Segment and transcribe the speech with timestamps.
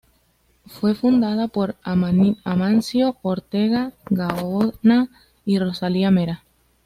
[0.65, 5.09] Fue fundada por Amancio Ortega Gaona
[5.45, 6.43] y Rosalía Mera.